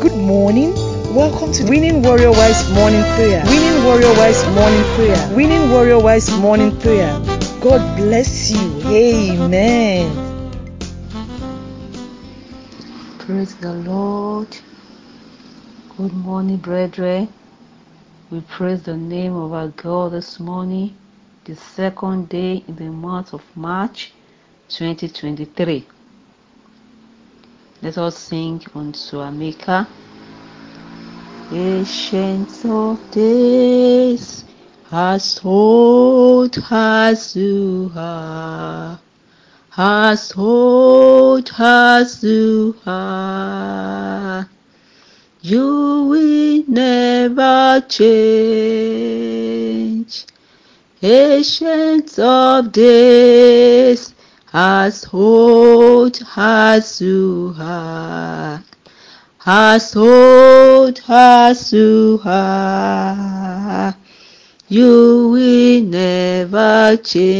Good 0.00 0.16
morning. 0.16 0.72
Welcome 1.14 1.52
to 1.52 1.64
Winning 1.68 2.02
Warrior 2.02 2.30
Wise 2.30 2.72
Morning 2.72 3.02
Prayer. 3.16 3.44
Winning 3.44 3.84
Warrior 3.84 4.14
Wise 4.16 4.42
Morning 4.54 4.84
Prayer. 4.94 5.36
Winning 5.36 5.70
Warrior 5.70 5.98
Wise 5.98 6.30
Morning 6.38 6.74
Prayer. 6.80 7.12
God 7.60 7.98
bless 7.98 8.50
you. 8.50 8.80
Amen. 8.86 10.08
Praise 13.18 13.54
the 13.56 13.74
Lord. 13.74 14.56
Good 15.98 16.14
morning, 16.14 16.56
brethren. 16.56 17.28
We 18.30 18.40
praise 18.40 18.82
the 18.82 18.96
name 18.96 19.36
of 19.36 19.52
our 19.52 19.68
God 19.68 20.12
this 20.12 20.40
morning, 20.40 20.96
the 21.44 21.56
second 21.56 22.30
day 22.30 22.64
in 22.66 22.76
the 22.76 22.84
month 22.84 23.34
of 23.34 23.42
March 23.54 24.14
2023. 24.70 25.86
Let 27.82 27.96
us 27.96 28.18
sing 28.18 28.62
unto 28.74 29.20
our 29.20 29.32
Maker. 29.32 29.86
Ancient 31.50 32.62
of 32.66 33.10
days, 33.10 34.44
as 34.92 35.40
old 35.42 36.62
as 36.70 37.34
you 37.34 37.90
are, 37.96 39.00
as 39.78 40.34
old 40.36 41.50
as 41.58 42.22
you 42.22 42.76
are, 42.84 44.46
you 45.40 46.04
will 46.04 46.64
never 46.68 47.80
change. 47.88 48.66
Ancient 51.02 52.18
of 52.18 52.72
days, 52.72 54.14
are, 57.56 58.64
as 59.46 59.94
old 59.94 61.00
as 61.08 61.72
you 64.68 65.28
will 65.28 65.82
never 65.84 66.96
change. 66.96 67.30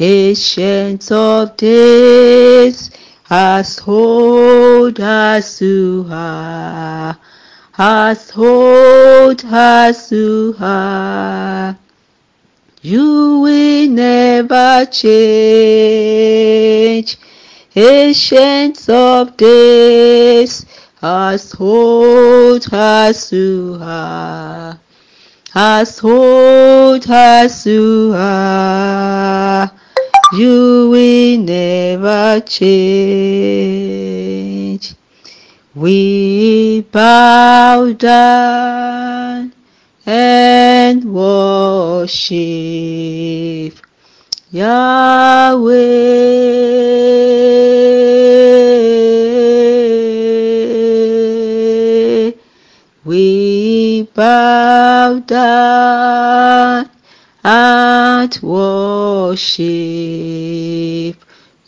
Ancient 0.00 1.12
of 1.12 1.56
days, 1.58 2.90
as 3.28 3.82
old 3.86 4.98
as 5.00 5.60
you 5.60 6.06
are, 6.10 7.18
as 7.76 8.32
old 8.34 9.44
as 9.44 10.10
you 12.86 13.40
will 13.40 13.88
never 13.90 14.86
change. 14.86 15.18
Ancient 17.74 18.88
of 18.88 19.36
days, 19.36 20.64
as 21.02 21.52
old 21.58 22.64
as 22.72 23.32
you 23.32 23.76
are, 23.80 24.78
as 25.52 26.04
old 26.04 27.10
as 27.10 27.66
you 27.66 28.12
are, 28.14 29.68
you 30.34 30.88
will 30.90 31.38
never 31.38 32.40
change. 32.46 33.74
We 35.74 36.82
bow 36.92 37.92
down 37.94 39.52
and 40.06 40.75
worship 40.94 42.46
Yahweh. 44.52 45.76
We 53.04 54.08
bow 54.14 55.18
down 55.26 56.90
and 57.44 58.38
worship 58.42 59.66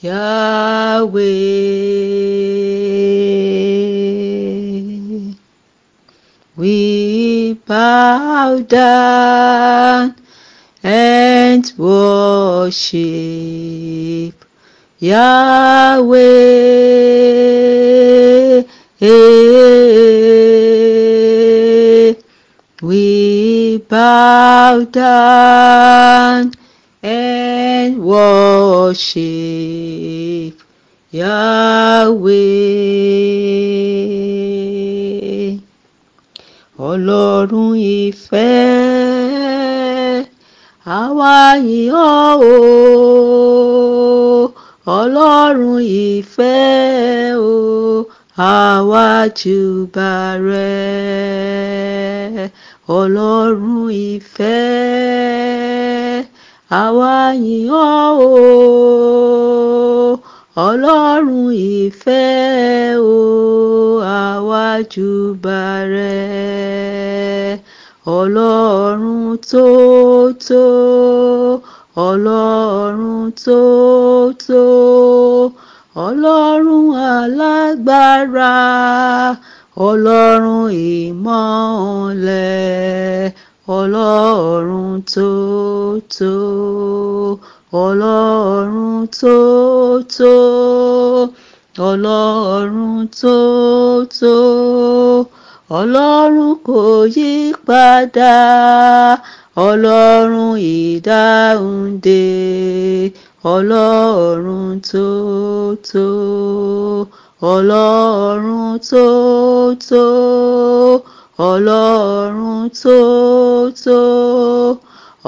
Yahweh. 0.01 1.19
We 6.57 6.88
bow 7.69 8.59
down 8.61 10.17
and 10.83 11.71
worship 11.77 13.05
Yahweh. 14.99 16.23
We 22.81 23.79
bow 23.87 24.85
down 24.91 26.53
and 27.03 27.99
worship 28.03 29.29
Yahweh. 31.11 32.39
Ọlọ́run 36.87 37.73
ìfẹ́, 37.99 38.55
àwa 41.01 41.35
yìn 41.67 41.91
ọ́ 41.91 42.39
o. 42.53 42.55
Ọlọ́run 44.99 45.79
ìfẹ́ 46.07 47.35
o, 47.51 47.53
àwa 48.55 49.07
júbà 49.39 50.13
rẹ̀. 50.47 52.47
Ọlọ́run 52.99 53.83
ìfẹ́, 54.11 54.63
àwa 56.83 57.15
yìn 57.45 57.67
ọ́. 57.91 57.93
Ọlọ́run 60.67 61.51
ìfẹ́ 61.79 62.99
o, 62.99 63.17
àwa 64.23 64.65
júbà 64.93 65.61
rẹ̀. 65.93 67.59
Ọlọ́run 68.19 69.25
tó 69.51 69.67
tó, 70.47 70.65
Ọlọ́run 72.09 73.25
tó 73.45 73.61
tó, 74.47 74.65
Ọlọ́run 76.07 76.87
alágbára, 77.15 78.57
Ọlọ́run 79.89 80.65
ìmọ̀lẹ̀, 80.95 82.53
Ọlọ́run 83.79 84.91
tó 85.13 85.31
tó, 86.17 86.35
Ọlọ́run 87.73 89.07
tó 89.21 90.01
tó, 90.17 90.35
Ọlọ́run 91.89 93.07
tó 93.21 93.37
tó, 94.19 94.37
Ọlọ́run 95.79 96.55
kò 96.67 96.81
yí 97.15 97.53
padà, 97.67 98.37
Ọlọ́run 99.69 100.53
ìdáhùndé, 100.57 102.25
Ọlọ́run 103.55 104.81
tó 104.91 105.07
tó, 105.91 106.09
Ọlọ́run 107.53 108.79
tó 108.89 109.05
tó, 109.89 110.05
Ọlọ́run 111.51 112.61
tó 112.81 112.99
tó, 113.85 114.01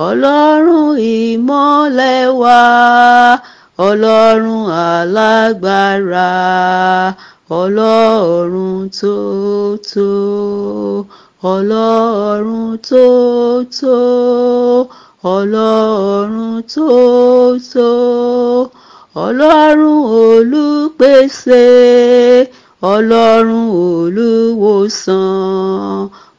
Ọlọ́run 0.08 0.88
ìmọ̀lẹ̀ 1.16 2.20
wa, 2.40 2.60
Ọlọ́run 3.88 4.64
alágbára, 4.92 6.32
Ọlọ́run 7.60 8.76
tó 8.98 9.16
tó, 9.90 10.10
Ọlọ́run 11.52 12.68
tó 12.88 13.04
tó, 13.78 13.98
Ọlọ́run 15.36 16.54
tó 16.74 16.88
tó, 17.72 17.90
Ọlọ́run 19.24 19.98
olùpèsè, 20.24 21.66
Ọlọ́run 22.92 23.66
olùwòsàn, 23.84 25.20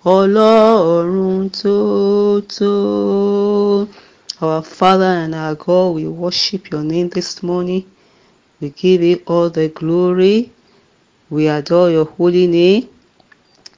Ọlọ́run 0.03 1.49
tó. 1.51 1.77
Our 4.41 4.63
Father 4.63 5.05
and 5.05 5.35
our 5.35 5.53
God, 5.53 5.93
we 5.95 6.07
worship 6.07 6.71
your 6.71 6.83
name 6.83 7.09
this 7.09 7.43
morning. 7.43 7.85
We 8.59 8.69
give 8.71 9.03
you 9.03 9.21
all 9.27 9.51
the 9.51 9.67
glory. 9.67 10.51
We 11.29 11.47
adore 11.47 11.91
your 11.91 12.05
holy 12.05 12.47
name 12.47 12.89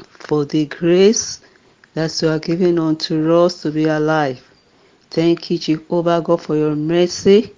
for 0.07 0.45
the 0.45 0.65
grace 0.67 1.41
that 1.93 2.21
you 2.21 2.29
are 2.29 2.39
giving 2.39 2.79
unto 2.79 3.33
us 3.33 3.61
to 3.63 3.71
be 3.71 3.83
alive. 3.83 4.41
Thank 5.11 5.51
you, 5.51 5.57
Jehovah 5.57 6.21
God, 6.23 6.41
for 6.41 6.55
your 6.55 6.75
mercy. 6.77 7.51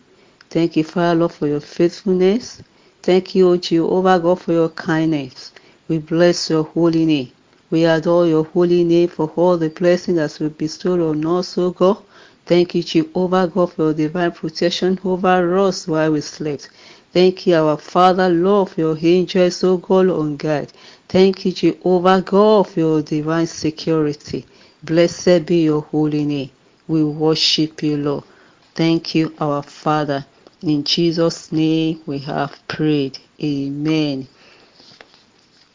Thank 0.49 0.75
you, 0.75 0.83
Father 0.83 1.19
Lord, 1.19 1.33
for 1.33 1.47
your 1.47 1.61
faithfulness. 1.61 2.63
Thank 3.03 3.35
you, 3.35 3.55
Jehovah 3.59 4.19
God, 4.19 4.41
for 4.41 4.53
your 4.53 4.69
kindness. 4.69 5.51
We 5.87 5.99
bless 5.99 6.49
your 6.49 6.63
holy 6.63 7.05
name. 7.05 7.31
We 7.71 7.85
adore 7.85 8.27
your 8.27 8.45
holy 8.45 8.83
name 8.83 9.09
for 9.09 9.31
all 9.35 9.57
the 9.57 9.69
blessings 9.69 10.17
that 10.17 10.39
you 10.39 10.49
bestowed 10.49 10.99
on 11.01 11.25
us, 11.25 11.57
O 11.57 11.71
God. 11.71 11.97
Thank 12.45 12.75
you, 12.75 12.83
Jehovah 12.83 13.47
God, 13.47 13.73
for 13.73 13.83
your 13.85 13.93
divine 13.93 14.31
protection 14.31 14.99
over 15.03 15.57
us 15.57 15.87
while 15.87 16.11
we 16.11 16.21
slept. 16.21 16.69
Thank 17.11 17.47
you, 17.47 17.55
our 17.55 17.77
Father, 17.77 18.29
Lord, 18.29 18.69
for 18.69 18.81
your 18.81 18.97
angels, 19.01 19.63
O 19.63 19.77
God, 19.77 20.09
on 20.09 20.37
guard. 20.37 20.71
Thank 21.09 21.45
you, 21.45 21.53
Jehovah 21.53 22.21
God, 22.21 22.67
for 22.67 22.79
your 22.79 23.01
divine 23.01 23.47
security. 23.47 24.45
Blessed 24.83 25.47
be 25.47 25.63
your 25.63 25.81
holy 25.81 26.23
name. 26.23 26.51
We 26.87 27.03
worship 27.03 27.81
you, 27.81 27.97
Lord. 27.97 28.23
Thank 28.75 29.15
you, 29.15 29.33
our 29.39 29.63
Father. 29.63 30.25
In 30.61 30.83
Jesus' 30.83 31.51
name 31.51 32.01
we 32.05 32.19
have 32.19 32.55
prayed. 32.67 33.17
Amen. 33.43 34.27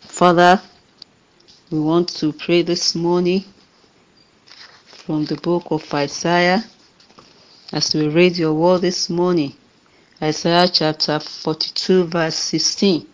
Father, 0.00 0.60
we 1.70 1.78
want 1.78 2.08
to 2.08 2.32
pray 2.32 2.62
this 2.62 2.96
morning 2.96 3.44
from 4.86 5.24
the 5.26 5.36
book 5.36 5.62
of 5.70 5.94
Isaiah 5.94 6.64
as 7.72 7.94
we 7.94 8.08
read 8.08 8.36
your 8.36 8.54
word 8.54 8.80
this 8.80 9.08
morning. 9.08 9.54
Isaiah 10.20 10.66
chapter 10.66 11.20
42, 11.20 12.04
verse 12.06 12.34
16. 12.34 13.06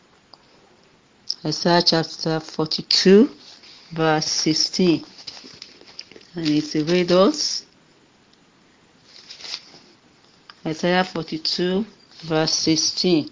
Isaiah 1.45 1.83
chapter 1.83 2.41
42, 2.41 3.31
verse 3.93 4.27
16. 4.27 5.05
And 6.37 6.49
it 6.49 6.75
reads 6.91 7.13
us 7.13 7.67
Isaiah 10.65 11.05
42, 11.05 11.85
verse 12.23 12.55
16. 12.55 13.29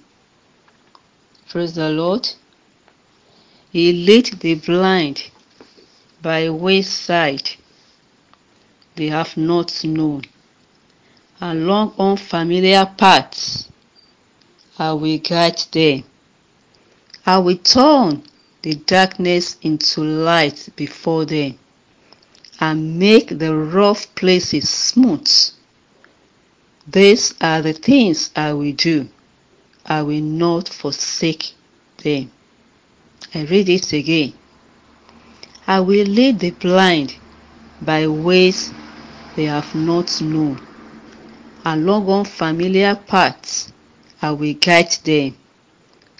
Praise 1.49 1.75
the 1.75 1.89
Lord. 1.89 2.29
He 3.75 3.93
led 4.07 4.27
the 4.39 4.55
blind 4.55 5.33
by 6.23 6.49
wayside 6.49 7.51
they 8.95 9.09
have 9.09 9.37
not 9.37 9.83
known. 9.83 10.23
Along 11.41 11.93
unfamiliar 11.99 12.87
paths 12.97 13.69
I 14.79 14.93
will 14.93 15.19
guide 15.19 15.59
them. 15.73 16.05
I 17.27 17.39
will 17.39 17.57
turn 17.57 18.23
the 18.63 18.77
darkness 18.77 19.57
into 19.61 20.05
light 20.05 20.69
before 20.77 21.25
them 21.25 21.59
and 22.61 22.97
make 22.97 23.41
the 23.41 23.57
rough 23.57 24.15
places 24.15 24.71
smooth. 24.71 25.29
These 26.87 27.35
are 27.41 27.61
the 27.61 27.73
things 27.73 28.31
I 28.37 28.53
will 28.53 28.75
do. 28.75 29.09
I 29.85 30.03
will 30.03 30.23
not 30.23 30.69
forsake 30.69 31.55
them. 32.05 32.31
I 33.37 33.43
read 33.43 33.69
it 33.69 33.93
again. 33.93 34.33
I 35.67 35.81
will 35.81 36.07
lead 36.07 36.39
the 36.39 36.51
blind 36.51 37.17
by 37.83 38.07
ways 38.07 38.73
they 39.35 39.45
have 39.45 39.75
not 39.75 40.21
known. 40.21 40.61
Along 41.65 42.09
unfamiliar 42.09 42.95
paths 42.95 43.73
I 44.23 44.31
will 44.31 44.55
guide 44.55 44.93
them. 45.03 45.37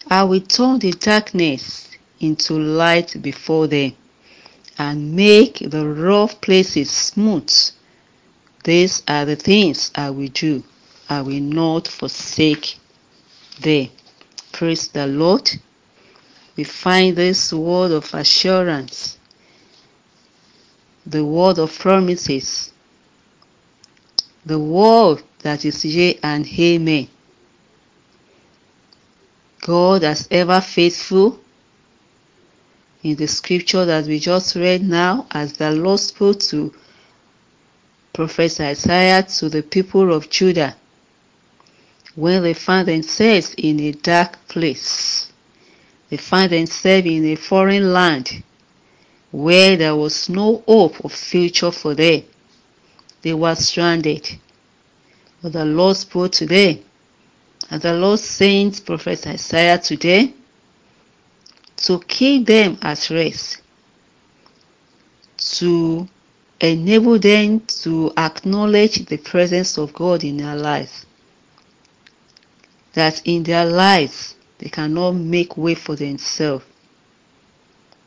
I 0.09 0.25
will 0.25 0.41
turn 0.41 0.81
the 0.81 0.91
darkness 0.91 1.89
into 2.19 2.59
light 2.59 3.23
before 3.23 3.69
them 3.69 3.93
and 4.77 5.15
make 5.15 5.59
the 5.59 5.87
rough 5.87 6.41
places 6.41 6.91
smooth. 6.91 7.53
These 8.65 9.03
are 9.07 9.25
the 9.25 9.37
things 9.37 9.93
I 9.95 10.11
will 10.11 10.29
do. 10.29 10.65
I 11.09 11.23
will 11.23 11.41
not 11.41 11.87
forsake 11.87 12.77
them. 13.61 13.89
Praise 14.53 14.89
the 14.89 15.07
Lord. 15.07 15.51
We 16.57 16.65
find 16.65 17.17
this 17.17 17.53
word 17.53 17.91
of 17.91 18.13
assurance, 18.15 19.19
the 21.05 21.25
word 21.25 21.59
of 21.59 21.77
promises, 21.79 22.73
the 24.47 24.59
word 24.59 25.23
that 25.41 25.65
is 25.65 25.85
yea 25.85 26.19
and 26.23 26.47
amen. 26.47 27.09
God 29.61 30.05
as 30.05 30.29
ever 30.31 30.61
faithful 30.61 31.41
in 33.03 33.17
the 33.17 33.27
scripture 33.27 33.85
that 33.85 34.07
we 34.07 34.19
just 34.19 34.55
read 34.55 34.83
now 34.83 35.27
as 35.31 35.55
the 35.55 35.71
Lord 35.71 36.01
spoke 36.01 36.41
to 36.41 36.73
Prophet 38.13 38.61
Isaiah 38.61 39.23
to 39.23 39.49
the 39.49 39.63
people 39.63 40.13
of 40.13 40.31
Judah 40.31 40.77
when 42.15 42.43
they 42.43 42.55
found 42.55 42.89
themselves 42.89 43.55
in 43.59 43.81
a 43.81 43.93
dark 43.93 44.39
place. 44.49 45.33
They 46.15 46.19
found 46.19 46.53
themselves 46.53 47.09
in 47.09 47.25
a 47.25 47.35
foreign 47.35 47.93
land 47.93 48.45
where 49.33 49.77
there 49.77 49.97
was 49.97 50.29
no 50.29 50.63
hope 50.65 51.05
of 51.05 51.13
future 51.13 51.73
for 51.73 51.93
them. 51.93 52.23
They 53.23 53.35
were 53.35 53.57
stranded. 53.57 54.39
But 55.43 55.55
the 55.55 55.65
Lord 55.65 55.97
spoke 55.97 56.31
to 56.35 56.47
them. 56.47 56.79
And 57.69 57.83
the 57.83 57.95
Lord 57.95 58.21
sent 58.21 58.87
Prophet 58.87 59.27
Isaiah 59.27 59.77
today 59.77 60.33
to 61.79 61.99
keep 61.99 62.47
them 62.47 62.79
at 62.81 63.11
rest, 63.11 63.61
to 65.59 66.09
enable 66.61 67.19
them 67.19 67.59
to 67.83 68.13
acknowledge 68.17 69.05
the 69.07 69.17
presence 69.17 69.79
of 69.79 69.93
God 69.93 70.23
in 70.23 70.37
their 70.37 70.55
lives. 70.55 71.07
That 72.93 73.21
in 73.25 73.43
their 73.43 73.67
lives 73.67 74.34
they 74.59 74.69
cannot 74.69 75.13
make 75.13 75.57
way 75.57 75.75
for 75.75 75.97
themselves. 75.97 76.65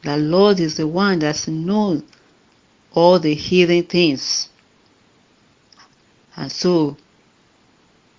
The 0.03 0.17
Lord 0.17 0.59
is 0.59 0.75
the 0.77 0.87
one 0.87 1.19
that 1.19 1.47
knows 1.47 2.03
all 2.93 3.19
the 3.19 3.33
hidden 3.33 3.83
things. 3.83 4.49
And 6.35 6.51
so 6.51 6.97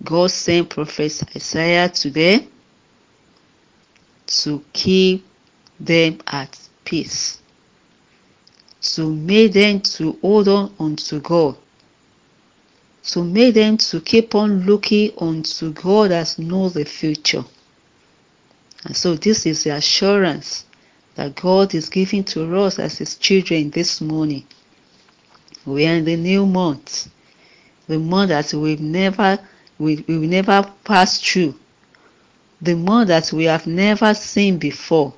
God 0.02 0.30
sent 0.30 0.70
Prophet 0.70 1.22
Isaiah 1.34 1.88
to 1.88 2.10
them 2.10 2.48
to 4.26 4.64
keep 4.72 5.26
them 5.80 6.18
at 6.26 6.58
peace, 6.84 7.40
to 8.82 9.10
make 9.14 9.52
them 9.52 9.80
to 9.80 10.18
hold 10.20 10.48
on 10.48 10.74
unto 10.78 11.20
God, 11.20 11.56
to 13.04 13.24
make 13.24 13.54
them 13.54 13.76
to 13.78 14.00
keep 14.00 14.34
on 14.34 14.66
looking 14.66 15.12
unto 15.18 15.72
God 15.72 16.12
as 16.12 16.38
know 16.38 16.68
the 16.68 16.84
future. 16.84 17.44
And 18.84 18.96
so 18.96 19.14
this 19.14 19.46
is 19.46 19.64
the 19.64 19.70
assurance 19.70 20.64
that 21.16 21.34
God 21.34 21.74
is 21.74 21.88
giving 21.88 22.24
to 22.24 22.56
us 22.58 22.78
as 22.78 22.98
His 22.98 23.16
children 23.16 23.70
this 23.70 24.00
morning. 24.00 24.46
We 25.66 25.86
are 25.86 25.94
in 25.94 26.04
the 26.04 26.16
new 26.16 26.46
month, 26.46 27.08
the 27.88 27.98
month 27.98 28.28
that 28.28 28.54
we've 28.54 28.80
never 28.80 29.38
we, 29.78 30.04
we 30.08 30.18
will 30.18 30.28
never 30.28 30.72
pass 30.84 31.20
through, 31.20 31.54
the 32.60 32.74
month 32.74 33.08
that 33.08 33.32
we 33.32 33.44
have 33.44 33.66
never 33.66 34.12
seen 34.14 34.58
before. 34.58 35.14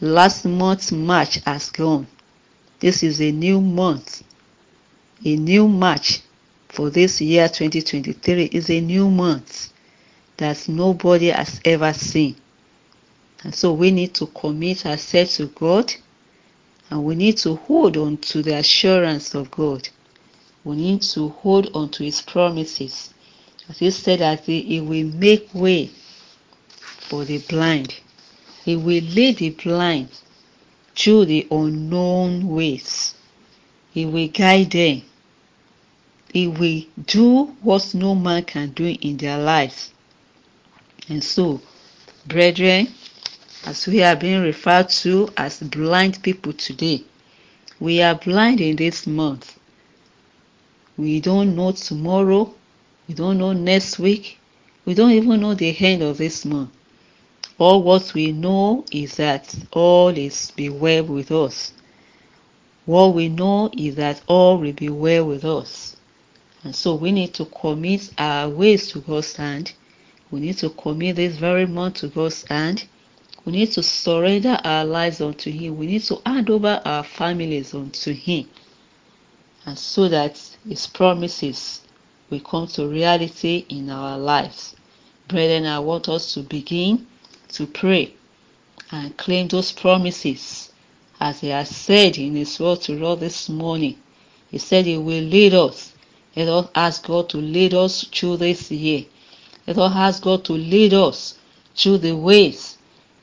Last 0.00 0.44
month's 0.44 0.90
March 0.90 1.36
has 1.44 1.70
gone. 1.70 2.06
This 2.80 3.02
is 3.02 3.20
a 3.20 3.30
new 3.30 3.60
month, 3.60 4.22
a 5.24 5.36
new 5.36 5.68
March 5.68 6.22
for 6.68 6.90
this 6.90 7.20
year 7.20 7.48
2023 7.48 8.46
is 8.46 8.68
a 8.68 8.80
new 8.80 9.08
month 9.08 9.73
that 10.36 10.68
nobody 10.68 11.28
has 11.28 11.60
ever 11.64 11.92
seen. 11.92 12.36
And 13.42 13.54
so 13.54 13.72
we 13.72 13.90
need 13.90 14.14
to 14.14 14.26
commit 14.26 14.86
ourselves 14.86 15.36
to 15.36 15.46
God 15.46 15.94
and 16.90 17.04
we 17.04 17.14
need 17.14 17.36
to 17.38 17.56
hold 17.56 17.96
on 17.96 18.16
to 18.18 18.42
the 18.42 18.56
assurance 18.56 19.34
of 19.34 19.50
God. 19.50 19.88
We 20.64 20.76
need 20.76 21.02
to 21.02 21.28
hold 21.28 21.70
on 21.74 21.90
to 21.90 22.04
His 22.04 22.20
promises. 22.20 23.12
As 23.68 23.78
He 23.78 23.90
said 23.90 24.20
that 24.20 24.40
He 24.44 24.80
will 24.80 25.06
make 25.06 25.54
way 25.54 25.90
for 26.76 27.24
the 27.24 27.38
blind, 27.38 27.94
He 28.64 28.76
will 28.76 29.02
lead 29.02 29.38
the 29.38 29.50
blind 29.50 30.08
through 30.96 31.26
the 31.26 31.46
unknown 31.50 32.48
ways. 32.48 33.14
He 33.92 34.06
will 34.06 34.28
guide 34.28 34.70
them. 34.70 35.02
He 36.32 36.48
will 36.48 36.82
do 37.06 37.44
what 37.62 37.94
no 37.94 38.14
man 38.14 38.44
can 38.44 38.70
do 38.70 38.96
in 39.00 39.16
their 39.16 39.38
lives. 39.38 39.93
And 41.08 41.22
so, 41.22 41.60
brethren, 42.26 42.88
as 43.66 43.86
we 43.86 44.02
are 44.02 44.16
being 44.16 44.40
referred 44.40 44.88
to 44.90 45.28
as 45.36 45.60
blind 45.60 46.22
people 46.22 46.54
today, 46.54 47.04
we 47.78 48.00
are 48.00 48.14
blind 48.14 48.60
in 48.60 48.76
this 48.76 49.06
month. 49.06 49.58
We 50.96 51.20
don't 51.20 51.54
know 51.56 51.72
tomorrow. 51.72 52.54
We 53.06 53.14
don't 53.14 53.36
know 53.36 53.52
next 53.52 53.98
week. 53.98 54.38
We 54.86 54.94
don't 54.94 55.10
even 55.10 55.40
know 55.40 55.54
the 55.54 55.76
end 55.78 56.02
of 56.02 56.18
this 56.18 56.44
month. 56.44 56.70
All 57.58 57.82
what 57.82 58.14
we 58.14 58.32
know 58.32 58.84
is 58.90 59.16
that 59.16 59.54
all 59.72 60.08
is 60.08 60.52
be 60.52 60.70
well 60.70 61.04
with 61.04 61.30
us. 61.30 61.72
What 62.86 63.14
we 63.14 63.28
know 63.28 63.70
is 63.76 63.96
that 63.96 64.22
all 64.26 64.58
will 64.58 64.72
be 64.72 64.88
well 64.88 65.26
with 65.26 65.44
us. 65.44 65.96
And 66.62 66.74
so 66.74 66.94
we 66.94 67.12
need 67.12 67.34
to 67.34 67.44
commit 67.44 68.10
our 68.16 68.48
ways 68.48 68.88
to 68.92 69.00
God's 69.00 69.36
hand. 69.36 69.72
We 70.34 70.40
need 70.40 70.58
to 70.58 70.70
commit 70.70 71.14
this 71.14 71.36
very 71.36 71.64
month 71.64 71.98
to 71.98 72.08
God's 72.08 72.44
hand. 72.48 72.88
We 73.44 73.52
need 73.52 73.70
to 73.70 73.84
surrender 73.84 74.58
our 74.64 74.84
lives 74.84 75.20
unto 75.20 75.48
Him. 75.48 75.78
We 75.78 75.86
need 75.86 76.02
to 76.06 76.20
hand 76.26 76.50
over 76.50 76.82
our 76.84 77.04
families 77.04 77.72
unto 77.72 78.12
Him. 78.12 78.48
And 79.64 79.78
so 79.78 80.08
that 80.08 80.36
His 80.68 80.88
promises 80.88 81.82
will 82.30 82.40
come 82.40 82.66
to 82.66 82.88
reality 82.88 83.64
in 83.68 83.88
our 83.90 84.18
lives. 84.18 84.74
Brethren, 85.28 85.66
I 85.66 85.78
want 85.78 86.08
us 86.08 86.34
to 86.34 86.40
begin 86.40 87.06
to 87.50 87.68
pray 87.68 88.14
and 88.90 89.16
claim 89.16 89.46
those 89.46 89.70
promises 89.70 90.72
as 91.20 91.38
He 91.42 91.50
has 91.50 91.68
said 91.68 92.18
in 92.18 92.34
His 92.34 92.58
word 92.58 92.80
to 92.82 93.06
us 93.06 93.20
this 93.20 93.48
morning. 93.48 94.00
He 94.50 94.58
said 94.58 94.84
He 94.86 94.98
will 94.98 95.22
lead 95.22 95.54
us. 95.54 95.92
Let 96.34 96.48
us 96.48 96.68
ask 96.74 97.06
God 97.06 97.28
to 97.28 97.36
lead 97.36 97.72
us 97.72 98.02
through 98.02 98.38
this 98.38 98.68
year. 98.72 99.04
Let 99.66 99.78
us 99.78 99.92
ask 99.94 100.22
God 100.22 100.44
to 100.44 100.52
lead 100.52 100.92
us 100.92 101.38
through 101.74 101.98
the 101.98 102.14
ways 102.16 102.76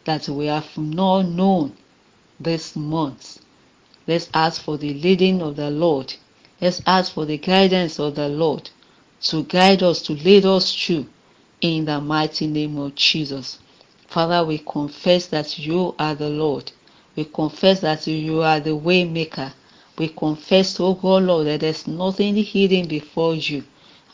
that 0.05 0.27
we 0.27 0.47
have 0.47 0.75
not 0.77 1.23
known 1.23 1.73
this 2.39 2.75
month. 2.75 3.39
Let's 4.07 4.29
ask 4.33 4.61
for 4.61 4.77
the 4.77 4.93
leading 4.95 5.41
of 5.41 5.55
the 5.55 5.69
Lord. 5.69 6.15
Let's 6.59 6.81
ask 6.87 7.13
for 7.13 7.25
the 7.25 7.37
guidance 7.37 7.99
of 7.99 8.15
the 8.15 8.27
Lord 8.27 8.69
to 9.21 9.43
guide 9.43 9.83
us, 9.83 10.01
to 10.03 10.13
lead 10.13 10.45
us 10.45 10.73
through 10.73 11.05
in 11.61 11.85
the 11.85 12.01
mighty 12.01 12.47
name 12.47 12.77
of 12.77 12.95
Jesus. 12.95 13.59
Father, 14.07 14.43
we 14.43 14.57
confess 14.57 15.27
that 15.27 15.59
you 15.59 15.93
are 15.99 16.15
the 16.15 16.29
Lord. 16.29 16.71
We 17.15 17.25
confess 17.25 17.81
that 17.81 18.07
you 18.07 18.41
are 18.41 18.59
the 18.59 18.75
way 18.75 19.05
maker. 19.05 19.53
We 19.97 20.09
confess, 20.09 20.79
oh 20.79 20.95
God, 20.95 21.23
Lord, 21.23 21.47
that 21.47 21.59
there's 21.59 21.85
nothing 21.85 22.35
hidden 22.35 22.87
before 22.87 23.35
you. 23.35 23.63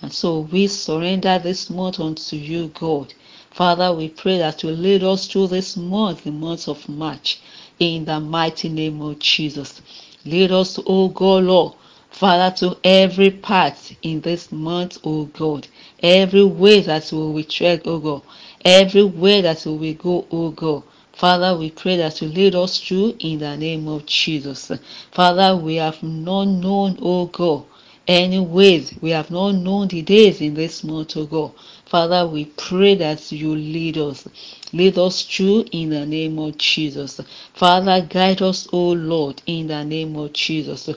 And 0.01 0.13
so 0.13 0.41
we 0.41 0.67
surrender 0.67 1.39
this 1.39 1.69
month 1.69 1.99
unto 1.99 2.35
you, 2.35 2.67
God. 2.79 3.13
Father, 3.49 3.91
we 3.91 4.09
pray 4.09 4.37
that 4.37 4.61
you 4.61 4.69
lead 4.69 5.03
us 5.03 5.27
through 5.27 5.47
this 5.47 5.75
month, 5.75 6.23
the 6.23 6.31
month 6.31 6.67
of 6.67 6.87
March, 6.87 7.39
in 7.79 8.05
the 8.05 8.19
mighty 8.19 8.69
name 8.69 9.01
of 9.01 9.17
Jesus. 9.17 9.81
Lead 10.25 10.51
us, 10.51 10.79
O 10.85 11.07
God, 11.07 11.45
Lord, 11.45 11.73
Father, 12.11 12.55
to 12.57 12.77
every 12.83 13.31
part 13.31 13.95
in 14.03 14.21
this 14.21 14.51
month, 14.51 14.99
O 15.03 15.25
God, 15.25 15.67
every 16.03 16.43
way 16.43 16.81
that 16.81 17.11
we 17.11 17.17
will 17.17 17.43
tread, 17.43 17.81
O 17.85 17.97
God, 17.99 18.21
every 18.63 19.03
way 19.03 19.41
that 19.41 19.65
we 19.65 19.77
will 19.77 19.93
go, 19.95 20.27
O 20.31 20.51
God. 20.51 20.83
Father, 21.13 21.57
we 21.57 21.71
pray 21.71 21.97
that 21.97 22.21
you 22.21 22.27
lead 22.27 22.53
us 22.53 22.79
through 22.79 23.15
in 23.19 23.39
the 23.39 23.57
name 23.57 23.87
of 23.87 24.05
Jesus. 24.05 24.71
Father, 25.11 25.55
we 25.55 25.77
have 25.77 26.03
not 26.03 26.45
known, 26.45 26.97
O 27.01 27.25
God, 27.25 27.65
any 28.07 28.39
ways 28.39 28.93
we 29.01 29.11
have 29.11 29.31
not 29.31 29.51
known 29.53 29.87
the 29.89 30.01
days 30.01 30.41
in 30.41 30.53
this 30.53 30.83
month, 30.83 31.17
O 31.17 31.25
God. 31.25 31.51
Father, 31.85 32.27
we 32.27 32.45
pray 32.45 32.95
that 32.95 33.31
you 33.31 33.55
lead 33.55 33.97
us. 33.97 34.27
Lead 34.73 34.97
us 34.97 35.23
through 35.23 35.65
in 35.71 35.89
the 35.89 36.05
name 36.05 36.39
of 36.39 36.57
Jesus. 36.57 37.19
Father, 37.53 38.01
guide 38.01 38.41
us, 38.41 38.67
O 38.73 38.91
Lord, 38.91 39.41
in 39.45 39.67
the 39.67 39.83
name 39.83 40.15
of 40.15 40.33
Jesus. 40.33 40.89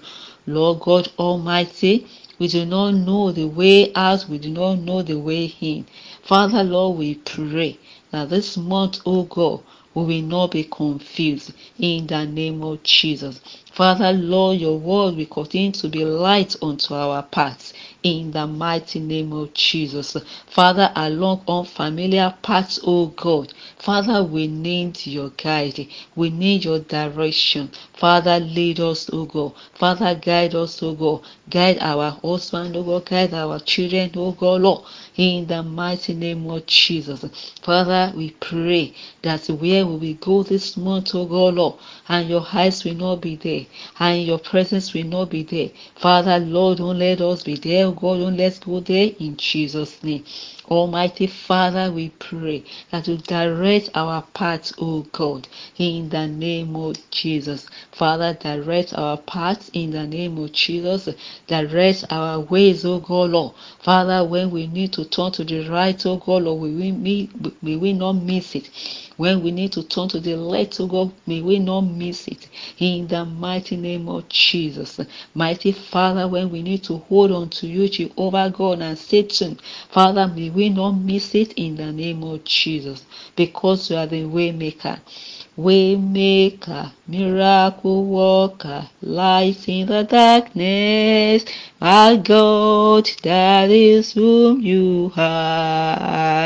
Lord 0.47 0.81
God 0.81 1.11
Almighty, 1.19 2.07
we 2.39 2.49
do 2.49 2.65
not 2.65 2.93
know 2.93 3.31
the 3.33 3.47
way 3.47 3.93
out, 3.95 4.27
we 4.29 4.39
do 4.39 4.51
not 4.51 4.77
know 4.77 5.03
the 5.03 5.19
way 5.19 5.55
in. 5.61 5.87
Father, 6.23 6.65
Lord, 6.65 6.99
we 6.99 7.17
pray 7.17 7.79
that 8.11 8.31
this 8.31 8.57
month, 8.57 9.01
O 9.07 9.25
God, 9.25 9.63
we 9.95 10.05
will 10.05 10.23
not 10.23 10.53
be 10.53 10.65
confused 10.65 11.53
in 11.79 12.07
the 12.07 12.25
name 12.25 12.63
of 12.63 12.83
Jesus. 12.83 13.41
Father, 13.73 14.13
Lord, 14.13 14.59
your 14.59 14.79
word 14.79 15.17
will 15.17 15.27
continue 15.27 15.73
to 15.73 15.89
be 15.89 16.05
light 16.05 16.57
unto 16.63 16.95
our 16.95 17.23
paths 17.25 17.73
in 18.03 18.31
the 18.33 18.47
mighty 18.47 19.01
name 19.01 19.33
of 19.33 19.53
Jesus. 19.55 20.17
Father, 20.47 20.93
along 20.97 21.43
unfamiliar 21.47 22.35
paths, 22.43 22.81
O 22.85 23.07
God, 23.07 23.53
Father, 23.79 24.23
we 24.25 24.47
need 24.47 25.07
your 25.07 25.31
guide. 25.31 25.87
We 26.17 26.31
need 26.31 26.65
your 26.65 26.81
direction. 26.81 27.71
Father, 27.95 28.41
lead 28.41 28.81
us, 28.81 29.11
O 29.13 29.25
God. 29.25 29.53
Father, 29.75 30.15
guide 30.15 30.55
us, 30.55 30.83
O 30.83 30.95
God. 30.95 31.23
Guide 31.49 31.79
our 31.81 32.11
husband, 32.23 32.77
O 32.77 32.83
God. 32.83 33.07
Guide 33.07 33.35
our 33.35 33.59
children, 33.61 34.11
O 34.17 34.33
God, 34.33 34.61
Lord 34.63 34.85
in 35.17 35.47
the 35.47 35.63
mighty 35.63 36.15
name 36.15 36.49
of 36.49 36.65
Jesus. 36.67 37.25
Father, 37.63 38.13
we 38.17 38.31
pray 38.41 38.95
that 39.23 39.47
where 39.49 39.87
we 39.87 40.15
go 40.15 40.43
this 40.43 40.77
month, 40.79 41.15
oh 41.15 41.27
God, 41.27 41.55
Lord, 41.55 41.75
and 42.09 42.29
your 42.29 42.47
eyes 42.53 42.85
will 42.85 42.95
not 42.95 43.17
be 43.21 43.37
there, 43.37 43.67
and 43.99 44.23
your 44.23 44.39
presence 44.39 44.95
will 44.95 45.05
not 45.05 45.31
be 45.31 45.43
there. 45.43 45.71
Father, 45.97 46.39
Lord, 46.39 46.79
don't 46.79 46.99
let 46.99 47.21
us 47.21 47.43
be 47.43 47.57
there, 47.57 47.90
God, 47.93 48.21
let's 48.37 48.59
go 48.61 48.81
there 48.81 49.13
in 49.19 49.37
Jesus' 49.37 50.03
name. 50.03 50.25
Almighty 50.71 51.27
Father, 51.27 51.91
we 51.93 52.11
pray 52.11 52.63
that 52.93 53.09
you 53.09 53.17
direct 53.17 53.91
our 53.95 54.23
paths, 54.35 54.73
O 54.79 55.03
God, 55.13 55.49
in 55.79 56.09
the 56.11 56.29
name 56.29 56.77
of 56.77 56.97
Jesus. 57.11 57.67
Father, 57.93 58.35
direct 58.35 58.95
our 58.95 59.17
paths 59.17 59.71
in 59.75 59.91
the 59.91 60.07
name 60.07 60.39
of 60.39 60.53
Jesus. 60.53 61.09
Direct 61.49 62.05
our 62.11 62.41
ways, 62.41 62.85
O 62.85 63.01
God, 63.01 63.31
Lord. 63.31 63.55
Father, 63.81 64.25
when 64.25 64.51
we 64.51 64.69
need 64.69 64.93
to 64.93 65.05
turn 65.05 65.33
to 65.33 65.45
the 65.45 65.69
right, 65.69 66.05
O 66.07 66.17
God, 66.19 66.45
Lord, 66.45 66.61
we 66.63 66.71
will, 66.71 66.97
may 67.63 67.77
we 67.77 67.93
not 67.93 68.13
miss 68.13 68.55
it. 68.55 68.71
When 69.17 69.43
we 69.43 69.51
need 69.51 69.73
to 69.73 69.83
turn 69.83 70.09
to 70.11 70.21
the 70.21 70.37
left, 70.37 70.81
O 70.81 70.87
God, 70.87 71.13
may 71.27 71.43
we 71.43 71.59
not 71.59 71.83
miss 71.83 72.29
it. 72.29 72.49
In 72.79 73.09
the 73.09 73.25
mighty 73.25 73.77
name 73.77 74.09
of 74.09 74.29
Jesus. 74.29 75.01
Mighty 75.35 75.73
Father, 75.73 76.29
when 76.29 76.51
we 76.51 76.63
need 76.63 76.85
to 76.85 76.99
hold 76.99 77.33
on 77.33 77.49
to 77.51 77.67
you, 77.67 77.89
Jehovah 77.89 78.51
God 78.57 78.81
and 78.81 78.97
Satan, 78.97 79.59
Father, 79.91 80.29
may 80.29 80.51
we 80.51 80.60
not 80.69 80.93
miss 80.93 81.35
it 81.35 81.53
in 81.55 81.77
the 81.77 81.91
name 81.93 82.23
of 82.23 82.45
Jesus. 82.45 83.05
Because 83.35 83.91
you 83.91 83.97
are 83.97 84.07
the 84.07 84.27
way 84.27 84.53
maker. 84.53 85.01
Waymaker, 85.59 86.93
miracle 87.09 88.05
worker, 88.05 88.89
light 89.03 89.69
in 89.69 89.87
the 89.89 90.05
darkness, 90.05 91.45
my 91.81 92.17
God, 92.17 93.11
that 93.23 93.71
is 93.71 94.13
whom 94.13 94.61
you 94.61 95.13
are. 95.17 96.41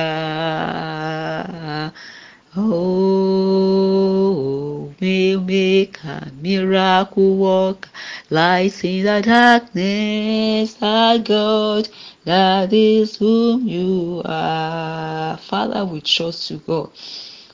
Oh, 2.57 3.75
waymaker, 5.01 6.33
miracle 6.41 7.37
worker, 7.37 7.91
light 8.31 8.85
in 8.85 9.05
the 9.05 9.23
darkness, 9.23 10.77
our 10.81 11.19
God, 11.19 11.89
that 12.25 12.73
is 12.73 13.17
whom 13.17 13.67
you 13.67 14.23
are. 14.25 15.37
Father, 15.39 15.85
we 15.85 16.01
trust 16.01 16.51
you, 16.51 16.59
God. 16.59 16.91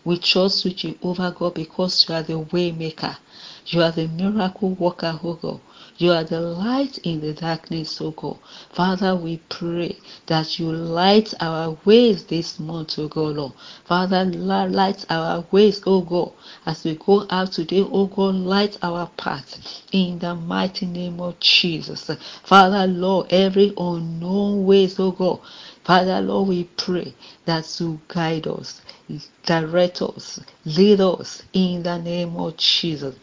We 0.05 0.19
trust 0.19 0.65
you, 0.65 0.73
Jehovah 0.73 1.35
God, 1.37 1.55
because 1.55 2.09
you 2.09 2.15
are 2.15 2.23
the 2.23 2.39
way 2.39 2.73
maker. 2.73 3.17
You 3.67 3.83
are 3.83 3.93
the 3.93 4.09
miracle 4.09 4.71
worker, 4.75 5.19
oh 5.23 5.35
God. 5.35 5.61
You 6.01 6.13
are 6.13 6.25
the 6.25 6.41
light 6.41 6.97
in 7.05 7.21
the 7.21 7.35
darkness, 7.35 8.01
oh 8.01 8.13
God. 8.13 8.39
Father, 8.73 9.15
we 9.15 9.37
pray 9.51 9.99
that 10.29 10.59
you 10.59 10.73
light 10.73 11.35
our 11.41 11.77
ways 11.85 12.25
this 12.25 12.59
month, 12.59 12.99
oh 12.99 13.09
God, 13.09 13.37
Lord. 13.37 13.53
Father, 13.85 14.25
light 14.25 15.05
our 15.11 15.45
ways, 15.51 15.83
oh 15.85 16.01
God. 16.01 16.33
As 16.65 16.85
we 16.85 16.95
go 16.95 17.27
out 17.29 17.53
today, 17.53 17.87
oh 17.87 18.07
God, 18.07 18.35
light 18.35 18.79
our 18.83 19.09
path 19.19 19.83
in 19.93 20.19
the 20.21 20.35
mighty 20.35 20.87
name 20.87 21.21
of 21.21 21.39
Jesus. 21.39 22.11
Father, 22.45 22.87
Lord, 22.87 23.27
every 23.29 23.75
unknown 23.77 24.65
ways, 24.65 24.99
oh 24.99 25.11
God. 25.13 25.41
Father, 25.85 26.23
Lord, 26.23 26.49
we 26.49 26.65
pray 26.65 27.13
that 27.45 27.79
you 27.79 28.01
guide 28.09 28.47
us, 28.47 28.81
direct 29.45 30.01
us, 30.01 30.41
lead 30.65 31.03
us 31.03 31.43
in 31.53 31.83
the 31.83 31.99
name 31.99 32.37
of 32.37 32.57
Jesus. 32.57 33.15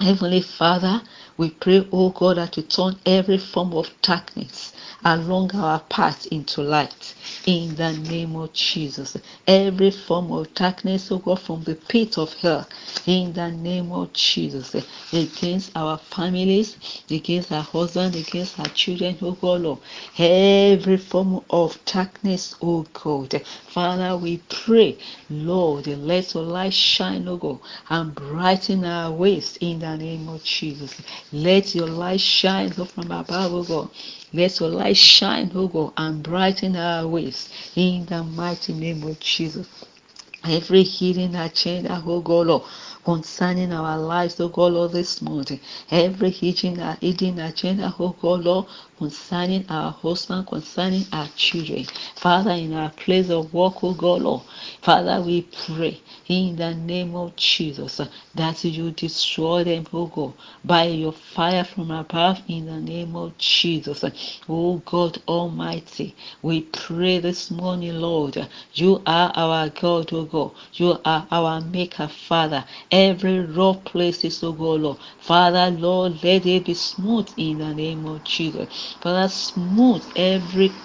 Heavenly 0.00 0.42
Father, 0.42 1.00
we 1.38 1.50
pray, 1.50 1.88
oh 1.92 2.10
God, 2.10 2.38
that 2.38 2.56
you 2.58 2.64
turn 2.64 2.96
every 3.06 3.38
form 3.38 3.74
of 3.74 3.90
darkness 4.02 4.73
along 5.04 5.54
our 5.56 5.80
path 5.80 6.26
into 6.26 6.62
light 6.62 7.14
in 7.46 7.74
the 7.76 7.92
name 7.92 8.36
of 8.36 8.52
Jesus. 8.52 9.16
Every 9.46 9.90
form 9.90 10.32
of 10.32 10.52
darkness, 10.54 11.10
oh 11.12 11.18
God, 11.18 11.40
from 11.40 11.62
the 11.64 11.74
pit 11.74 12.18
of 12.18 12.32
hell 12.34 12.66
in 13.06 13.32
the 13.32 13.50
name 13.50 13.92
of 13.92 14.12
Jesus. 14.12 14.74
Against 15.12 15.72
our 15.76 15.98
families, 15.98 16.76
against 17.10 17.52
our 17.52 17.62
husband, 17.62 18.16
against 18.16 18.58
our 18.60 18.66
children, 18.68 19.16
oh 19.22 19.32
God, 19.32 19.60
Lord. 19.62 19.78
Every 20.18 20.96
form 20.96 21.44
of 21.50 21.78
darkness, 21.84 22.56
oh 22.62 22.86
God. 22.92 23.42
Father, 23.68 24.16
we 24.16 24.38
pray, 24.48 24.98
Lord, 25.30 25.86
let 25.86 26.34
your 26.34 26.44
light 26.44 26.74
shine, 26.74 27.28
oh 27.28 27.36
God, 27.36 27.60
and 27.90 28.14
brighten 28.14 28.84
our 28.84 29.12
ways 29.12 29.58
in 29.60 29.80
the 29.80 29.96
name 29.96 30.28
of 30.28 30.42
Jesus. 30.44 31.00
Let 31.32 31.74
your 31.74 31.88
light 31.88 32.20
shine 32.20 32.70
from 32.70 33.10
above, 33.10 33.52
oh 33.54 33.64
God. 33.64 33.90
Let 34.34 34.58
your 34.58 34.70
light 34.70 34.96
shine, 34.96 35.52
oh 35.54 35.68
God, 35.68 35.92
and 35.96 36.20
brighten 36.20 36.74
our 36.74 37.06
ways 37.06 37.48
in 37.76 38.04
the 38.06 38.24
mighty 38.24 38.72
name 38.74 39.04
of 39.04 39.20
Jesus. 39.20 39.68
Every 40.42 40.82
hidden 40.82 41.36
agenda, 41.36 42.02
oh 42.04 42.20
God, 42.20 42.48
Lord, 42.48 42.62
concerning 43.04 43.72
our 43.72 43.98
lives, 43.98 44.40
oh 44.40 44.48
God, 44.48 44.72
Lord, 44.74 44.92
this 44.92 45.22
morning. 45.22 45.60
Every 45.90 46.30
hidden, 46.30 46.76
hidden 47.00 47.40
agenda, 47.40 47.94
oh 47.98 48.16
God, 48.20 48.44
Lord, 48.44 48.66
concerning 48.98 49.66
our 49.70 49.92
husband, 49.92 50.48
concerning 50.48 51.06
our 51.12 51.28
children. 51.36 51.86
Father, 52.16 52.52
in 52.52 52.74
our 52.74 52.90
place 52.90 53.30
of 53.30 53.52
work, 53.54 53.84
oh 53.84 53.94
God, 53.94 54.22
Lord. 54.22 54.42
Father, 54.82 55.22
we 55.22 55.42
pray 55.66 56.00
in 56.28 56.56
the 56.56 56.74
name 56.74 57.14
of 57.16 57.36
Jesus 57.36 58.00
that 58.34 58.64
you 58.64 58.90
destroy 58.92 59.64
them, 59.64 59.86
oh 59.92 60.06
God, 60.06 60.34
by 60.64 60.84
your 60.84 61.12
fire 61.12 61.64
from 61.64 61.90
above 61.90 62.40
in 62.48 62.66
the 62.66 62.80
name 62.80 63.16
of 63.16 63.36
Jesus. 63.38 64.04
Oh 64.48 64.78
God 64.86 65.20
Almighty, 65.28 66.14
we 66.42 66.62
pray 66.62 67.18
this 67.18 67.50
morning, 67.50 67.94
Lord. 68.00 68.46
You 68.74 69.02
are 69.06 69.32
our 69.34 69.68
God, 69.70 70.10
oh 70.12 70.24
God. 70.24 70.52
You 70.74 70.98
are 71.04 71.26
our 71.30 71.60
Maker, 71.60 72.08
Father. 72.08 72.64
Every 72.94 73.40
rough 73.40 73.84
places, 73.84 74.42
oh 74.44 74.52
God, 74.54 74.82
Lord. 74.82 74.98
Father, 75.18 75.70
Lord, 75.76 76.22
let 76.24 76.46
it 76.46 76.66
be 76.66 76.74
smooth 76.74 77.30
in 77.36 77.58
the 77.58 77.74
name 77.74 78.06
of 78.06 78.24
Jesus. 78.24 78.96
Father, 79.02 79.28
smooth 79.28 80.06
every 80.16 80.84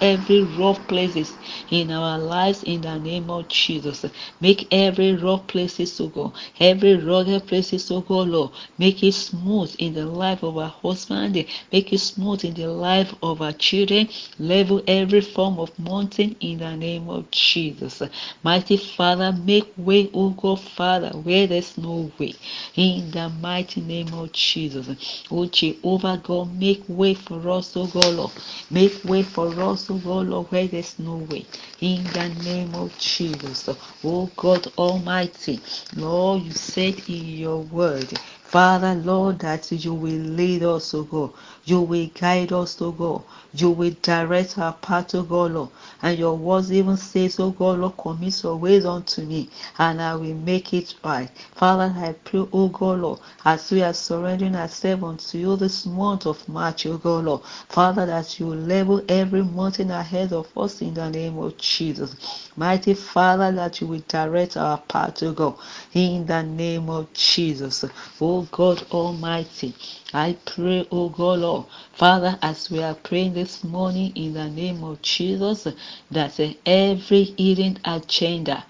every 0.00 0.44
rough 0.58 0.86
places 0.86 1.36
in 1.70 1.90
our 1.90 2.18
lives 2.18 2.62
in 2.62 2.80
the 2.82 2.98
name 2.98 3.30
of 3.30 3.48
Jesus. 3.48 4.04
Make 4.40 4.68
every 4.72 5.14
rough 5.14 5.46
places 5.46 5.96
to 5.98 6.08
go, 6.08 6.32
every 6.60 6.96
rugged 6.96 7.46
places 7.46 7.86
to 7.88 8.00
go, 8.02 8.22
Lord. 8.22 8.50
Make 8.78 9.02
it 9.02 9.12
smooth 9.12 9.74
in 9.78 9.94
the 9.94 10.06
life 10.06 10.42
of 10.42 10.58
our 10.58 10.68
husband, 10.68 11.34
make 11.72 11.92
it 11.92 11.98
smooth 11.98 12.44
in 12.44 12.54
the 12.54 12.68
life 12.68 13.14
of 13.22 13.42
our 13.42 13.52
children. 13.52 14.08
Level 14.38 14.82
every 14.86 15.20
form 15.20 15.58
of 15.58 15.76
mountain 15.78 16.36
in 16.40 16.58
the 16.58 16.76
name 16.76 17.08
of 17.08 17.30
Jesus. 17.30 18.02
Mighty 18.42 18.76
Father, 18.76 19.32
make 19.32 19.72
way, 19.76 20.10
O 20.14 20.30
God, 20.30 20.60
Father, 20.60 21.10
where 21.10 21.46
there's 21.46 21.76
no 21.78 22.10
way. 22.18 22.34
In 22.76 23.10
the 23.10 23.28
mighty 23.40 23.80
name 23.80 24.12
of 24.14 24.32
Jesus. 24.32 24.88
O 25.30 25.46
Jehovah 25.46 26.20
God, 26.22 26.58
make 26.58 26.82
way 26.88 27.14
for 27.14 27.48
us, 27.50 27.76
O 27.76 27.86
God, 27.86 28.14
Lord. 28.14 28.32
Make 28.70 29.04
way 29.04 29.22
for 29.22 29.48
us, 29.60 29.73
O 29.90 29.98
God, 29.98 30.28
Lord, 30.28 30.52
where 30.52 30.68
there's 30.68 30.98
no 30.98 31.16
way. 31.16 31.46
In 31.80 32.04
the 32.04 32.28
name 32.44 32.74
of 32.74 32.96
Jesus. 32.98 33.68
oh 34.04 34.30
God 34.36 34.66
Almighty, 34.78 35.60
Lord, 35.96 36.42
you 36.44 36.52
said 36.52 37.00
in 37.08 37.26
your 37.26 37.58
word, 37.62 38.12
Father, 38.54 38.94
Lord, 38.94 39.40
that 39.40 39.72
you 39.72 39.94
will 39.94 40.12
lead 40.12 40.62
us, 40.62 40.92
to 40.92 41.04
God. 41.06 41.32
You 41.64 41.80
will 41.80 42.08
guide 42.14 42.52
us, 42.52 42.76
to 42.76 42.92
God. 42.92 43.24
You 43.52 43.70
will 43.70 43.96
direct 44.00 44.58
our 44.58 44.74
path, 44.74 45.08
to 45.08 45.24
God, 45.24 45.50
Lord. 45.52 45.70
And 46.02 46.16
your 46.16 46.36
words 46.36 46.70
even 46.70 46.96
says, 46.96 47.40
O 47.40 47.50
God, 47.50 47.80
Lord, 47.80 47.96
commit 47.96 48.40
your 48.44 48.56
ways 48.56 48.84
unto 48.84 49.22
me, 49.22 49.50
and 49.78 50.00
I 50.00 50.14
will 50.14 50.34
make 50.36 50.72
it 50.72 50.94
right. 51.04 51.30
Father, 51.56 51.92
I 51.96 52.12
pray, 52.12 52.46
O 52.52 52.68
God, 52.68 53.00
Lord, 53.00 53.20
as 53.44 53.72
we 53.72 53.82
are 53.82 53.92
surrendering 53.92 54.54
ourselves 54.54 55.02
unto 55.02 55.38
you 55.38 55.56
this 55.56 55.84
month 55.86 56.24
of 56.26 56.48
March, 56.48 56.86
O 56.86 56.96
God, 56.98 57.24
Lord. 57.24 57.42
Father, 57.68 58.06
that 58.06 58.38
you 58.38 58.46
will 58.46 58.56
level 58.56 59.02
every 59.08 59.42
mountain 59.42 59.90
ahead 59.90 60.32
of 60.32 60.46
us 60.56 60.80
in 60.80 60.94
the 60.94 61.10
name 61.10 61.38
of 61.38 61.56
Jesus. 61.58 62.14
Mighty 62.56 62.94
Father, 62.94 63.50
that 63.50 63.80
you 63.80 63.88
will 63.88 64.04
direct 64.06 64.56
our 64.56 64.78
path, 64.78 65.22
O 65.24 65.32
God, 65.32 65.56
in 65.92 66.26
the 66.26 66.42
name 66.44 66.88
of 66.88 67.12
Jesus. 67.14 67.84
O 68.20 68.43
God 68.52 68.86
Almighty, 68.92 69.74
I 70.14 70.36
pray, 70.46 70.86
O 70.90 71.08
God, 71.10 71.40
Lord, 71.40 71.66
Father, 71.92 72.38
as 72.42 72.70
we 72.70 72.82
are 72.82 72.94
praying 72.94 73.34
this 73.34 73.64
morning 73.64 74.12
in 74.16 74.34
the 74.34 74.48
name 74.50 74.84
of 74.84 75.02
Jesus, 75.02 75.68
that 76.10 76.40
every 76.66 77.24
hidden 77.38 77.78
agenda, 77.84 78.64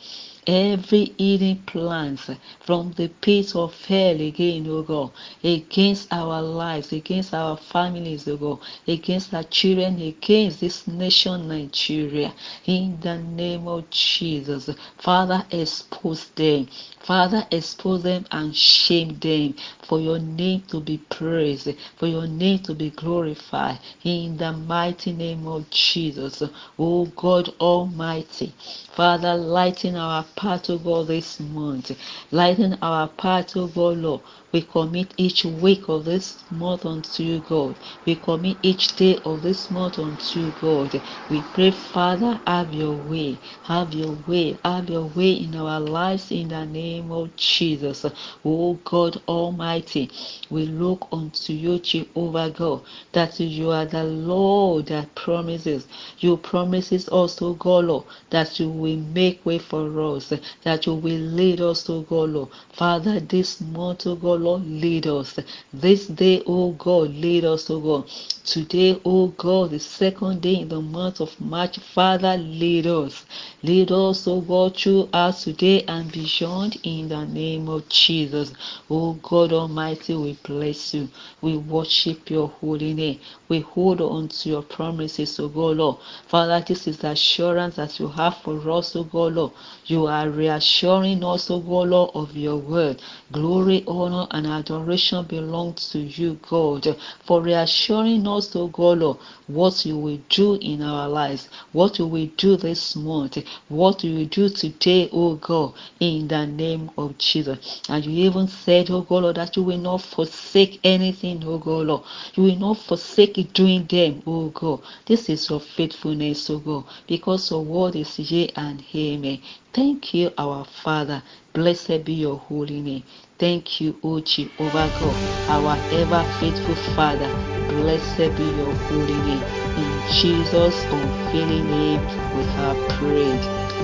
every 0.47 1.15
hidden 1.19 1.63
plans 1.67 2.31
from 2.61 2.93
the 2.93 3.09
pit 3.09 3.55
of 3.55 3.75
hell 3.87 4.21
again, 4.21 4.67
O 4.69 4.83
God, 4.83 5.11
against 5.43 6.13
our 6.13 6.41
lives, 6.43 6.93
against 6.93 7.35
our 7.35 7.57
families, 7.57 8.27
O 8.29 8.37
God, 8.37 8.59
against 8.87 9.35
our 9.35 9.45
children, 9.45 10.01
against 10.01 10.61
this 10.61 10.87
nation, 10.87 11.49
Nigeria, 11.49 12.33
in 12.67 12.99
the 13.01 13.19
name 13.19 13.67
of 13.69 13.89
Jesus. 13.91 14.71
Father, 14.99 15.45
expose 15.51 16.27
them. 16.37 16.69
Father, 17.01 17.47
expose 17.51 18.03
them 18.03 18.25
and 18.31 18.57
shame 18.57 19.19
them 19.19 19.55
for 19.87 20.01
your 20.01 20.19
name 20.19 20.63
to 20.69 20.81
be 20.81 20.99
praised, 20.99 21.69
for 21.97 22.07
your 22.07 22.27
name 22.27 22.59
to 22.61 22.75
be 22.75 22.91
glorified 22.91 23.79
in 24.03 24.37
the 24.39 24.53
mighty 24.53 25.13
name 25.13 25.47
of 25.47 25.69
Jesus. 25.71 26.43
Oh 26.79 27.05
God 27.17 27.51
Almighty, 27.61 28.55
Father, 28.97 29.35
lighten 29.35 29.97
our 29.97 30.23
path, 30.37 30.71
O 30.71 30.79
God, 30.79 31.09
this 31.09 31.41
month. 31.41 31.93
Lighten 32.33 32.79
our 32.83 33.09
path, 33.09 33.57
O 33.57 33.69
God, 33.69 33.99
Lord. 33.99 34.23
We 34.55 34.63
commit 34.63 35.15
each 35.17 35.45
week 35.45 35.89
of 35.89 36.05
this 36.05 36.45
month 36.49 36.87
unto 36.87 37.25
you, 37.25 37.41
God. 37.41 37.75
We 38.07 38.15
commit 38.15 38.59
each 38.63 38.95
day 38.95 39.19
of 39.25 39.43
this 39.43 39.69
month 39.69 39.99
unto 39.99 40.39
you, 40.39 40.53
God. 40.53 41.03
We 41.29 41.43
pray, 41.43 41.73
Father, 41.73 42.41
have 42.47 42.73
your 42.73 42.95
way. 42.95 43.41
Have 43.65 43.93
your 43.95 44.17
way. 44.29 44.57
Have 44.65 44.89
your 44.89 45.07
way 45.07 45.33
in 45.33 45.57
our 45.57 45.81
lives 45.81 46.31
in 46.31 46.51
the 46.51 46.65
name 46.67 47.11
of 47.11 47.35
Jesus. 47.35 48.07
Oh 48.45 48.75
God 48.85 49.21
Almighty, 49.27 50.11
we 50.51 50.67
look 50.67 51.09
unto 51.11 51.53
you, 51.53 51.81
Jehovah 51.81 52.51
God, 52.51 52.83
that 53.13 53.41
you 53.41 53.71
are 53.71 53.87
the 53.87 54.05
Lord 54.05 54.87
that 54.87 55.15
promises. 55.17 55.89
You 56.19 56.37
promises 56.37 57.09
also, 57.09 57.55
God, 57.55 57.87
Lord, 57.87 58.05
that 58.31 58.61
you 58.61 58.69
will 58.71 58.99
make 58.99 59.45
way 59.45 59.59
for 59.59 60.15
us, 60.15 60.33
that 60.63 60.87
you 60.87 60.95
will 60.95 61.19
lead 61.19 61.61
us, 61.61 61.83
to 61.85 62.03
God, 62.03 62.31
Lord. 62.31 62.51
Father, 62.73 63.19
this 63.21 63.61
month, 63.61 64.07
oh 64.07 64.15
God, 64.17 64.43
Lord, 64.45 64.67
lead 64.67 65.07
us. 65.07 65.39
This 65.73 66.07
day, 66.07 66.43
oh 66.47 66.73
God, 66.73 67.11
lead 67.15 67.45
us, 67.45 67.69
oh 67.71 67.81
God. 67.81 68.09
Today, 68.45 69.01
oh 69.05 69.29
God, 69.29 69.71
the 69.71 69.81
second 69.81 70.43
day 70.43 70.57
in 70.61 70.69
the 70.69 70.81
month 70.81 71.21
of 71.21 71.41
March, 71.41 71.79
Father, 71.79 72.37
lead 72.37 72.87
us. 72.87 73.25
Lead 73.63 73.91
us, 73.91 74.29
oh 74.29 74.41
God, 74.41 74.77
through 74.77 75.09
us 75.13 75.45
today 75.45 75.83
and 75.89 76.13
beyond 76.13 76.79
in 76.83 77.09
the 77.09 77.25
name 77.27 77.69
of 77.69 77.89
Jesus. 77.89 78.53
Oh 78.91 79.15
God 79.15 79.53
Almighty, 79.53 80.15
we 80.15 80.39
bless 80.43 80.95
you. 80.95 81.09
We 81.41 81.57
worship 81.57 82.31
your 82.31 82.49
holy 82.49 82.95
name. 82.95 83.21
We 83.49 83.61
hold 83.61 84.01
on 84.01 84.29
to 84.29 84.49
your 84.49 84.63
promises, 84.63 85.39
O 85.39 85.49
God 85.49 85.77
Lord. 85.77 85.99
Father, 86.27 86.65
this 86.67 86.87
is 86.87 86.99
the 86.99 87.11
assurance 87.11 87.77
that 87.77 87.99
you 88.01 88.09
have 88.09 88.39
for 88.39 88.59
us, 88.71 88.97
O 88.97 89.05
God 89.05 89.35
Lord. 89.35 89.53
You 89.87 90.07
are 90.07 90.29
reassuring 90.31 91.23
us, 91.23 91.51
O 91.51 91.61
God 91.61 91.89
Lord, 91.89 92.11
of 92.15 92.37
your 92.37 92.57
word. 92.57 93.03
Glory, 93.33 93.85
honor, 93.87 94.27
and 94.35 94.47
adoration 94.47 95.25
belong 95.25 95.75
to 95.75 95.99
you, 96.01 96.39
God, 96.51 96.97
for 97.25 97.41
reassuring 97.41 98.27
us, 98.29 98.55
O 98.57 98.67
God 98.67 99.17
what 99.47 99.85
you 99.85 99.99
will 99.99 100.19
do 100.31 100.55
in 100.55 100.81
our 100.83 101.09
lives, 101.09 101.49
what 101.73 101.99
you 101.99 102.07
will 102.07 102.29
do 102.37 102.57
this 102.57 102.97
month, 102.97 103.39
what 103.69 104.03
you 104.03 104.17
will 104.17 104.25
do 104.27 104.49
today, 104.49 105.09
O 105.13 105.35
God, 105.35 105.75
in 106.01 106.29
the 106.29 106.47
name 106.47 106.91
of 106.97 107.17
Jesus. 107.19 107.83
And 107.89 108.05
you 108.05 108.27
even 108.27 108.49
said, 108.49 108.91
O 108.91 109.03
God 109.03 109.37
that 109.37 109.57
you 109.57 109.63
will 109.63 109.79
not 109.79 110.01
forsake 110.03 110.81
anything, 110.83 111.45
O 111.45 111.59
God 111.59 112.03
You 112.35 112.45
will 112.45 112.57
not 112.57 112.79
forsake 112.79 113.53
doing 113.53 113.87
them, 113.87 114.23
O 114.27 114.49
God. 114.49 114.81
This 115.07 115.29
is 115.29 115.49
your 115.51 115.61
faithfulness, 115.61 116.49
O 116.51 116.59
God, 116.59 116.85
because 117.07 117.51
your 117.51 117.63
word 117.63 117.97
is 117.97 118.19
yea 118.19 118.51
and 118.57 118.83
amen. 118.95 119.41
Thank 119.75 120.15
you, 120.15 120.31
our 120.39 120.65
Father. 120.65 121.21
Blessed 121.53 122.05
be 122.05 122.13
your 122.15 122.39
holy 122.39 122.81
name. 122.81 123.03
Thank 123.41 123.81
you, 123.81 123.97
O 124.05 124.21
Jehovah 124.21 124.89
God, 125.01 125.17
our 125.51 125.77
ever 125.91 126.23
faithful 126.39 126.77
Father. 126.95 127.27
Blessed 127.69 128.37
be 128.37 128.45
your 128.45 128.73
holy 128.73 129.19
name. 129.27 129.43
In 129.77 130.13
Jesus' 130.13 130.85
unfailing 130.85 131.69
name, 131.69 132.01
we 132.37 132.45
have 132.55 132.89
prayed. 132.91 133.41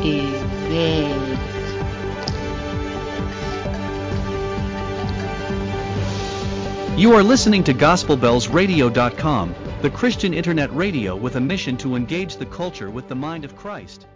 Amen. 0.06 1.38
You 6.96 7.14
are 7.14 7.24
listening 7.24 7.64
to 7.64 7.74
GospelBellsRadio.com, 7.74 9.54
the 9.82 9.90
Christian 9.90 10.34
internet 10.34 10.72
radio 10.72 11.16
with 11.16 11.34
a 11.34 11.40
mission 11.40 11.76
to 11.78 11.96
engage 11.96 12.36
the 12.36 12.46
culture 12.46 12.90
with 12.90 13.08
the 13.08 13.16
mind 13.16 13.44
of 13.44 13.56
Christ. 13.56 14.06